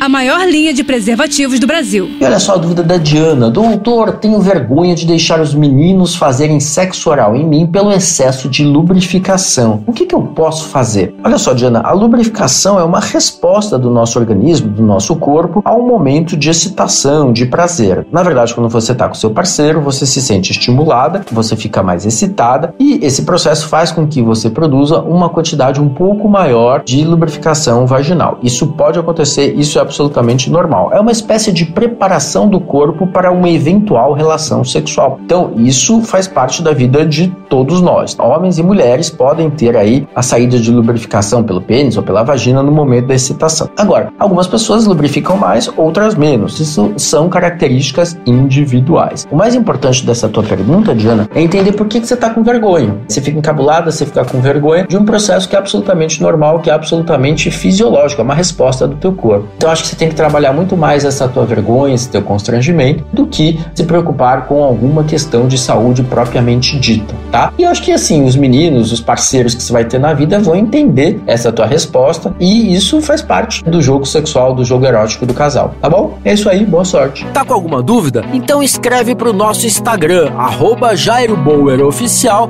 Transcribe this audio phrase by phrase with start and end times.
[0.00, 2.08] a maior linha de preservativos do Brasil.
[2.20, 3.50] E olha só a dúvida da Diana.
[3.50, 8.64] Doutor, tenho vergonha de deixar os meninos fazerem sexo oral em mim pelo excesso de
[8.64, 9.82] lubrificação.
[9.86, 11.14] O que, que eu posso fazer?
[11.24, 15.74] Olha só, Diana, a lubrificação é uma resposta do nosso organismo, do nosso corpo, a
[15.74, 18.06] um momento de excitação, de prazer.
[18.12, 22.04] Na verdade, quando você está com seu parceiro, você se sente estimulada, você fica mais
[22.04, 27.02] excitada e esse processo faz com que você produza uma quantidade um pouco maior de
[27.04, 28.38] lubrificação vaginal.
[28.42, 30.90] Isso pode acontecer, isso é absolutamente normal.
[30.92, 35.18] É uma espécie de preparação do corpo para uma eventual relação sexual.
[35.24, 38.16] Então, isso faz parte da vida de todos nós.
[38.18, 42.62] Homens e mulheres podem ter aí a saída de lubrificação pelo pênis ou pela vagina
[42.62, 43.68] no momento da excitação.
[43.76, 46.58] Agora, algumas pessoas lubrificam mais, outras menos.
[46.60, 49.26] Isso são características individuais.
[49.30, 52.42] O mais importante dessa tua pergunta, Diana, é entender por que, que você está com
[52.42, 52.96] vergonha.
[53.08, 56.70] Você fica encabulada, você fica com vergonha de um processo que é absolutamente normal, que
[56.70, 59.46] é absolutamente fisiológico, é uma resposta do teu corpo.
[59.56, 63.04] Então, acho que você tem que trabalhar muito mais essa tua vergonha, esse teu constrangimento,
[63.12, 67.52] do que se preocupar com alguma questão de saúde propriamente dita, tá?
[67.58, 70.38] E eu acho que assim, os meninos, os parceiros que você vai ter na vida
[70.38, 75.26] vão entender essa tua resposta e isso faz parte do jogo sexual, do jogo erótico
[75.26, 76.18] do casal, tá bom?
[76.24, 77.26] É isso aí, boa sorte.
[77.32, 78.24] Tá com alguma dúvida?
[78.32, 80.94] Então escreve pro nosso Instagram, arroba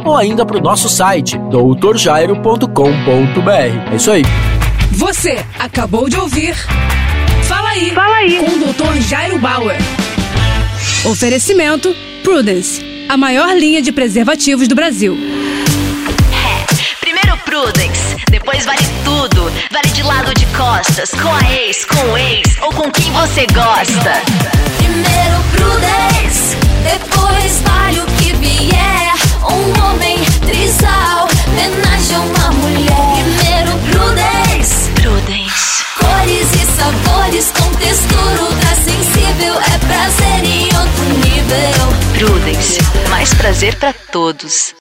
[0.05, 3.93] ou ainda pro nosso site, doutorjairo.com.br.
[3.93, 4.23] É isso aí.
[4.97, 6.57] Você acabou de ouvir
[7.45, 7.91] Fala aí.
[7.91, 8.39] Fala aí.
[8.39, 9.01] Com o Dr.
[9.03, 9.77] Jairo Bauer.
[11.05, 11.95] Oferecimento
[12.25, 15.17] Prudence, a maior linha de preservativos do Brasil.
[16.33, 19.53] É, primeiro Prudence, depois vale tudo.
[19.71, 23.47] Vale de lado de costas, com a ex, com o ex ou com quem você
[23.49, 24.13] gosta.
[24.79, 28.16] Primeiro Prudence, depois vale o
[42.19, 42.79] Prudence,
[43.11, 44.75] mais prazer para todos.